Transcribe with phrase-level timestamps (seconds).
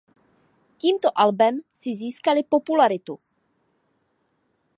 [0.81, 3.15] Tímto albem si získali popularitu.